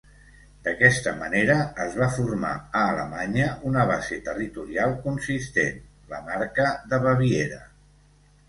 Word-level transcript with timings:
D'aquesta 0.67 1.11
manera 1.19 1.57
es 1.83 1.97
va 1.99 2.07
formar 2.15 2.53
a 2.79 2.81
Alemanya 2.93 3.51
una 3.73 3.85
base 3.91 4.19
territorial 4.31 4.97
consistent, 5.05 5.79
la 6.15 6.23
Marca 6.31 6.71
de 6.95 7.01
Baviera. 7.09 7.63